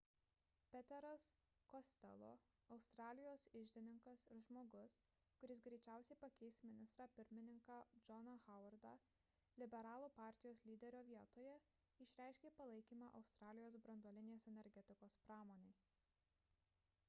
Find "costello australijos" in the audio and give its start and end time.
1.71-3.43